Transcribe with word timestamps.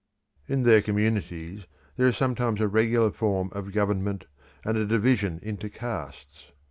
In 0.47 0.63
their 0.63 0.81
communities 0.81 1.67
there 1.95 2.07
is 2.07 2.17
sometimes 2.17 2.59
a 2.59 2.67
regular 2.67 3.11
form 3.11 3.49
of 3.53 3.71
government 3.71 4.25
and 4.65 4.75
a 4.75 4.83
division 4.87 5.39
into 5.43 5.69
castes. 5.69 6.47